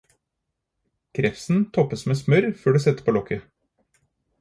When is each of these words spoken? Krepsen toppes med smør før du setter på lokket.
Krepsen 1.19 1.61
toppes 1.77 2.07
med 2.09 2.21
smør 2.25 2.51
før 2.65 2.79
du 2.79 2.83
setter 2.89 3.11
på 3.11 3.19
lokket. 3.19 3.49